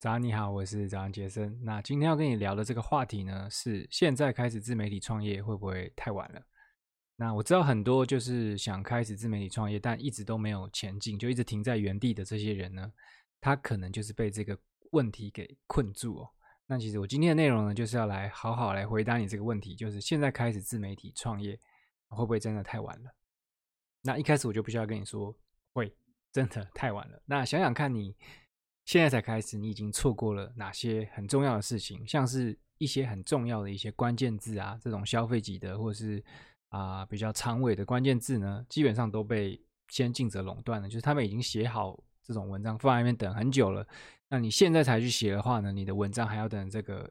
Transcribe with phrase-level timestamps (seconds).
[0.00, 1.62] 早安，你好，我是早安杰森。
[1.62, 6.40] 那今天要跟你聊的这个话题呢，是现在开始自媒体创业会不会太晚了？
[7.16, 12.90] 那我知道很多就是想开始自媒体创业，但一直都没有前进，就一直停在原地的这些人呢，
[13.42, 14.58] 他可能就是被这个
[14.92, 16.30] 问题给困住哦。
[16.66, 21.60] 那其实我今天的内容呢，就是要来好好来回答你这个问题，就是现在开始自媒体创业
[22.08, 23.10] 会不会真的太晚了？
[24.00, 25.38] 那一开始我就不需要跟你说
[25.74, 25.94] 会
[26.32, 27.22] 真的太晚了。
[27.26, 28.16] 那想想看你。
[28.90, 32.04] 现在才开始，你已经错过了哪些很重要的事情？
[32.08, 36.20] 像是一些很重要的一些关键字啊，这种消费级的或者是
[36.70, 40.88] 啊、比较长尾的关键字呢，基本上都被先进者垄断了。
[40.88, 43.86] 就是他们已经写好这种文章放在那边等很久了，
[44.28, 47.08] 那你现在才去写的话呢，你的文章还要等这个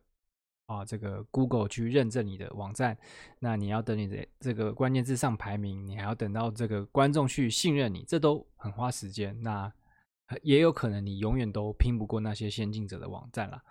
[0.66, 2.98] 啊这个 Google 去认证你的网站，
[3.40, 9.42] 那你要等你的这个关键字上排名，你还要等到这个观众去信任你，这都很花时间。
[9.42, 9.72] 那
[10.42, 13.62] 也有可能你永远都拼不过那些先进者的网站啦。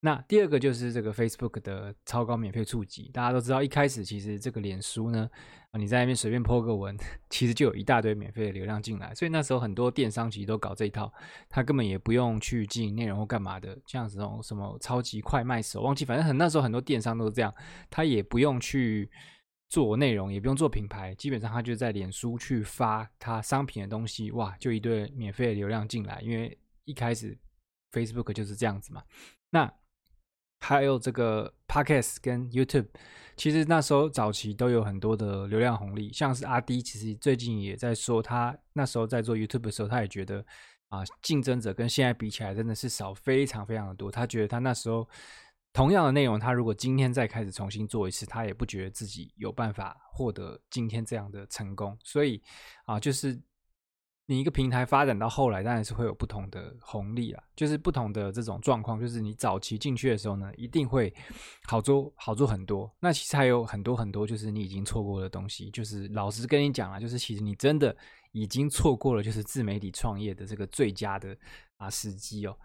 [0.00, 5.28] 那第二个就是这个 Facebook 的超高免费触及，大家都知道，一开始其实这个脸书呢，
[5.72, 6.96] 你在那边随便 po 个文，
[7.30, 9.14] 其实就有一大堆免费的流量进来。
[9.14, 11.12] 所以那时候很多电商其实都搞这一套，
[11.48, 17.52] 他根本也不用去经营内容或干嘛的，像这种什么超级快卖手，忘记，反正很那时候很多电商都是这样，
[17.90, 19.10] 他也不用去。
[19.68, 26.20] 做内容也不用做品牌，基本上他就在脸书去发他商品的东西，哇，就一堆免费的流量进来。
[26.20, 27.36] 因为一开始
[27.90, 29.02] Facebook 就是这样子嘛。
[29.50, 29.72] 那
[30.60, 32.86] 还有这个 Podcast 跟 YouTube，
[33.36, 36.12] 其实那时候早期都有很多的流量红利。
[36.12, 40.44] 像是阿 D，，其实最近也在说，他那时候在做 YouTube 的时候，他也觉得
[40.88, 44.12] 啊，竞争者跟现在比起来真的是少非常非常的多。
[44.12, 45.08] 他觉得他那时候。
[45.76, 51.94] 同样的内容，他如果今天再开始重新做一次，他也不觉得自己有办法获得今天这样的成功。
[52.02, 52.42] 所以
[52.86, 53.38] 啊，就是
[54.24, 58.98] 你一个平台发展到后来，当然是会有不同的红利啦，就是不同的这种状况。
[58.98, 61.12] 就是你早期进去的时候呢，一定会
[61.68, 62.90] 好做好做很多。
[62.98, 65.70] 那其实还有很多很多，就是你已经错过的东西。
[65.72, 67.94] 就是老实跟你讲啊，就是其实你真的
[68.32, 71.36] 已经错过了，就是自媒体创业的这个最佳的
[71.76, 72.58] 啊时机哦。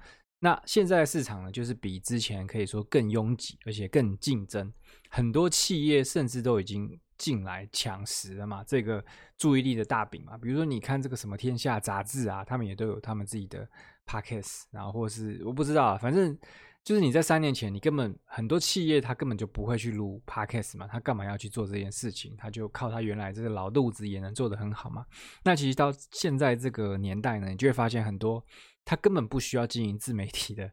[0.43, 4.73] 那现在的市场呢，就是比之前可以说更拥挤，而且更竞争。
[5.07, 9.05] 很多企业甚至都已经进来抢食了嘛，这个
[9.37, 10.35] 注意力的大饼嘛。
[10.39, 13.69] 比如说，你看这个什么天下杂志啊，他们也都有他们自己的
[14.07, 16.35] podcast，然后或是我不知道啊，反正
[16.83, 22.35] 就是你在三年前，你根本很多企业他根本就不会去录 podcast 嘛，他干嘛要去做这件事情？
[22.35, 25.05] 他就靠他原来这个老路子也能做得很好嘛。
[25.43, 28.43] 那其实到现在这个年代呢，你就会发现很多。
[28.83, 30.71] 他根本不需要经营自媒体的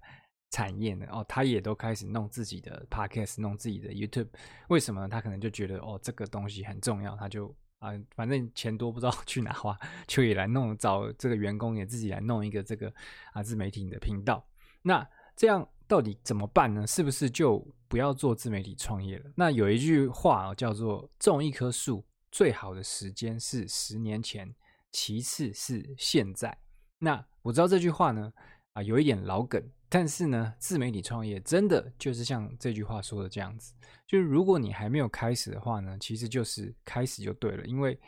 [0.51, 4.29] 产业呢，哦，他也都开始弄自己的 podcast，弄自己的 YouTube。
[4.69, 5.09] 为什么呢？
[5.09, 12.93] 他可能就觉得哦，这个东西很重要，他就啊、反正钱多不知道 去哪花，就也来弄，找这个员工也自己来弄一个这个
[13.33, 14.45] 啊自媒体的频道。
[14.83, 16.85] 那这样到底怎么办呢？
[16.87, 19.31] 是不是就不要做自媒体创业了？
[19.37, 24.53] 那有一句话叫做“种一棵树最好的时间是十年前，
[24.91, 26.59] 其次是现在”。
[26.99, 28.33] 那我知道这句话呢，
[28.73, 33.73] 啊，有一点老梗，但是呢，自媒体创业真的就是像这句话说的这样子，
[34.07, 37.99] 就是如果你还没有开始的话呢，其实就是开始就对了，因为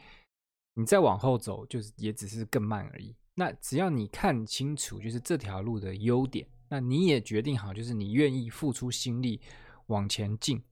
[0.74, 3.14] 你再往后走，就是也只是更慢而已。
[3.34, 9.40] 那只要你看清楚，就是这条路的优点，那你也决定好，就是你愿意付出心力
[9.86, 10.62] 往前进。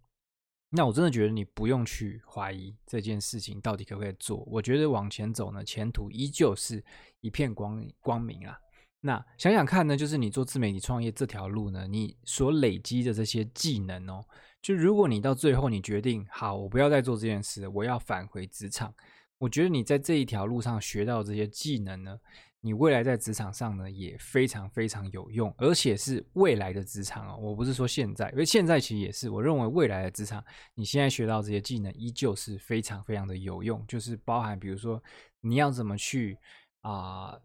[0.70, 4.44] 那我真的觉得你不用去怀疑这件事情到底可不可以做。
[4.46, 6.84] 我觉得往前走呢，前途依旧是
[7.20, 8.58] 一片光光明啊。
[9.00, 14.22] 那想想看呢，就是你做自媒体创业这条路呢，你所累积的这些技能哦，
[14.60, 18.92] 就如果你到最后你决定好，我不要再做这件事，我要返回职场，
[19.38, 22.18] 我觉得你在这一条路上学到这些技能呢。
[22.60, 27.36] 你未来在职场上呢，也非常非常有用，而且是未来的职场哦。
[27.36, 29.30] 我不是说现在，因为现在其实也是。
[29.30, 33.84] 我认为未来的职场，你现在学到这些技能，依旧是非常非常的有用。
[33.86, 35.00] 就是包含，比如说
[35.40, 36.36] 你要怎么去
[36.80, 37.38] 啊、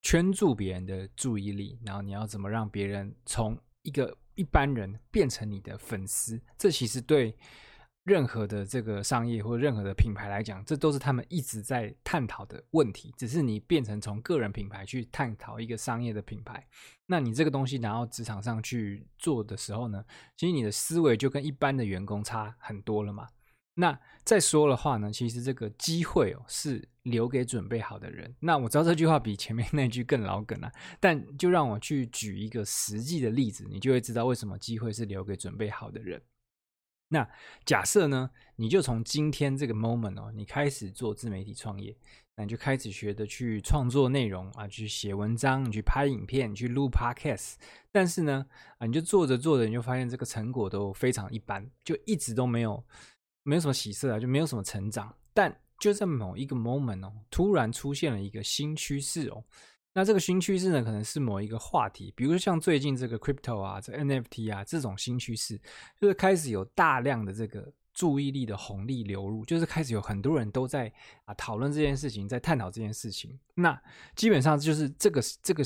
[0.00, 7.36] 圈住别人的注意力，然后你要怎么让别人从一个一般人变成你的粉丝，这其实对。
[8.04, 13.14] 任何的这个商业或任何的品牌来讲，这都是他们一直在探讨的问题。
[13.16, 16.66] 只是你变成从个人品牌去探讨一个商业的品牌，
[17.06, 20.04] 那你这个东西拿到职场上去做的时候呢，
[20.36, 23.26] 其实你的思维就跟一般的员工差很多了嘛。
[23.76, 28.32] 那再说的话呢，其实这个机会哦是留给准备好的人。
[28.38, 30.70] 那我知道这句话比前面那句更老梗了，
[31.00, 36.20] 但就让我去举一个实际的例子，你就会知道为什么机会是留给准备好的人。
[37.14, 37.30] 那
[37.64, 41.96] 假设呢，你就从今天这个 moment 哦，你开始做自媒体创业，
[42.34, 47.52] 那你就开始学的去创作内容啊，去写文章，你去拍影片，你去录 podcast。
[47.92, 48.44] 但是呢，
[48.78, 52.84] 啊，你就做着做着，你就发现这个成果都非常一般，就一直都没有
[53.44, 55.14] 没有什么起色啊，就没有什么成长。
[55.32, 59.44] 但就在某一个 moment 哦，突然出现了一个新趋势哦。
[59.96, 65.56] 那这个新趋势呢，可能是某一个话题，比如说像最近这个 crypto 啊，这 NFT 啊这种新趋势，
[66.00, 70.92] 就是开始有大量的这个注意力的红利流入，就是开始有很多人都在
[71.26, 73.38] 啊讨论这件事情，在探讨这件事情。
[73.54, 73.80] 那
[74.16, 75.62] 基本上就是这个这个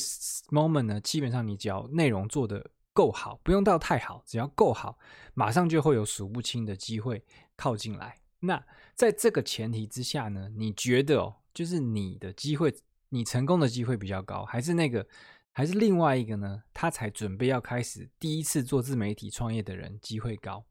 [0.51, 4.99] moment 呢，基本上你只要内容做得够好，不用到太好，只要够好，
[5.33, 7.25] 马上就会有数不清的机会
[7.57, 8.19] 靠进来。
[8.41, 8.63] 那
[8.95, 12.71] 在这个前提之下呢，你觉得哦，就是你的机会？
[13.11, 15.07] 你成功的机会比较高，还是那个，
[15.53, 16.63] 还是另外一个呢？
[16.75, 20.65] 他才准备要开始第一次做自媒体创业的人机会高？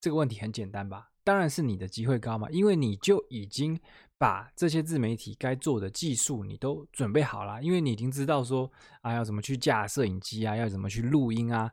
[0.00, 1.10] 这个问题很简单吧？
[1.24, 3.80] 当然是你的机会高嘛，因为你就已经
[4.16, 8.70] 把这些自媒体该做的技术你都准备好了，因为你已经知道说
[9.02, 11.72] 啊，要怎么去架摄影机啊，要怎么去录音啊。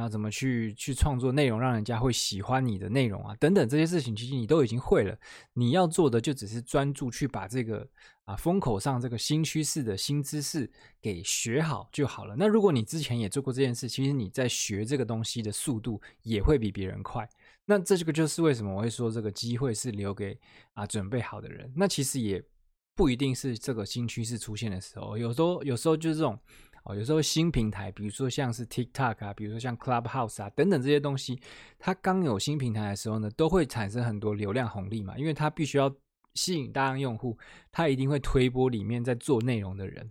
[0.00, 5.14] 然后怎么去去创作内容，让人家会喜欢你的内容啊，等等这些事情，其实你都已经会了。
[5.52, 7.86] 你要做的就只是专注去把这个
[8.24, 10.70] 啊风口上这个新趋势的新知识
[11.02, 12.34] 给学好就好了。
[12.34, 17.28] 那如果你之前也做过这件事，其实你在学这个东西的速度也会比别人快。
[17.66, 20.34] 那这个就是为什么我会说这个机会是留给
[20.72, 21.70] 啊准备好的人。
[21.76, 22.42] 那其实也
[22.96, 26.38] 不一定是这个新趋势出现的时候，有时候有时候就是这种。
[26.84, 31.38] 哦，有时候新平台，比如说像是 TikTok 啊，比如说像 Clubhouse 啊等等这些东西，
[31.78, 35.94] 它刚有新平台的时候呢，都会产生很多流量红利嘛，因为它必须要
[36.34, 37.36] 吸引大量用户，
[37.70, 40.10] 它一定会推波里面在做内容的人。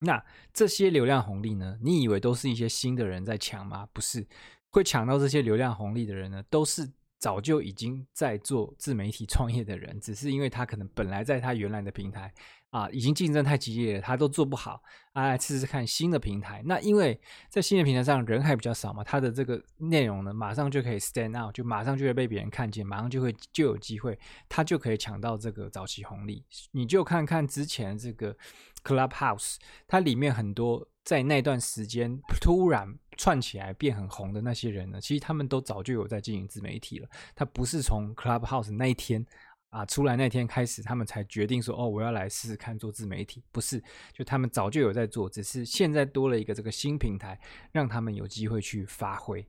[0.00, 0.22] 那
[0.52, 3.88] 这些流量红利呢，你以为都是一些新的人在抢吗？
[3.94, 4.26] 不是，
[4.70, 6.86] 会抢到这些流量红利的人呢，都是
[7.18, 12.32] 早就已经在做自媒体创业的人，只是因为他可能本来在他原来的平台。
[12.70, 14.82] 啊，已经竞争太激烈了，他都做不好
[15.12, 15.34] 啊！
[15.38, 16.60] 试试看新的平台。
[16.66, 17.18] 那因为
[17.48, 26.44] 在新的平台上人还比较少嘛，他的这个内容呢，马上就可以 stand out，就马上就会被别人看见，马上就会就有机会，他就可以抢到这个早期红利。
[26.72, 28.36] 你就看看之前这个
[28.84, 37.08] Clubhouse，它里面很多在那段时间突然串起来变很红的那些人呢，其实他们都早就有在经营自媒体了。
[37.34, 39.26] 他不是从 Clubhouse 那一天。
[39.70, 43.82] 啊，出来那天开始，他们才决定说：“哦，我要来试试看做自媒体。”不是，
[44.14, 47.38] 就他们早就有在做，只是现在多了一个这个新平台，
[47.72, 49.44] 让他们有机会去发挥。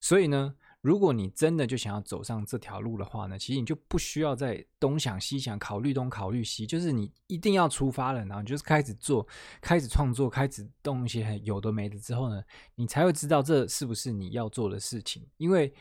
[0.00, 0.54] 所以呢，
[0.86, 9.26] 如果你真的就想要走上这条路的话呢，其实你就不需要再东想西想，考虑东考虑西，就是你一定要出发了，然后就是开始做，
[9.60, 12.40] 开始创作，开始动一些有的没的之后呢，
[12.76, 15.26] 你才会知道这是不是你要做的事情。
[15.38, 15.74] 因为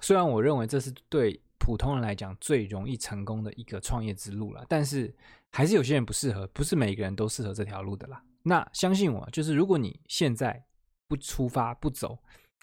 [0.00, 1.40] 虽然我认为这是对。
[1.60, 5.14] 普通人来讲，最容易成功的一个创业之路了，但是
[5.50, 8.22] 还是有些人不适合，不是每个人都适合这条路的啦。
[8.44, 10.64] 那相信我，就是如果你现在
[11.08, 12.16] 不出发不走，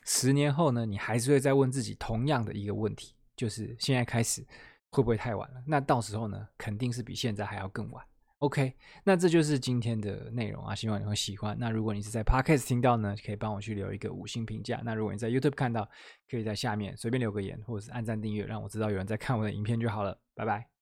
[0.06, 4.46] 十年后呢，你还是会再问自己同样的一个问题，就是现在开始
[4.92, 5.64] 会不会太晚了？
[5.66, 8.06] 那到时候呢，肯定是比现在还要更晚。
[8.40, 8.74] OK，
[9.04, 11.58] 那这就是今天的内容啊，希望你会喜欢。
[11.58, 14.82] 那如果你是在 Podcast 听到呢，可以帮我去留一个五星评价。
[14.84, 15.90] 那如果你在 YouTube 看到，
[16.30, 20.20] 可以在下面随便留个言，或者是按赞订阅，让我知道有人在看我的影片就好了。
[20.36, 20.75] 拜拜。